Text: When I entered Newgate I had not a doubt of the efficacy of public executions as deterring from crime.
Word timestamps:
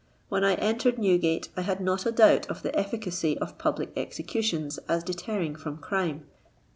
When 0.29 0.43
I 0.43 0.55
entered 0.55 0.97
Newgate 0.97 1.49
I 1.55 1.61
had 1.61 1.79
not 1.79 2.07
a 2.07 2.11
doubt 2.11 2.49
of 2.49 2.63
the 2.63 2.75
efficacy 2.75 3.37
of 3.37 3.59
public 3.59 3.91
executions 3.95 4.79
as 4.89 5.03
deterring 5.03 5.55
from 5.57 5.77
crime. 5.77 6.25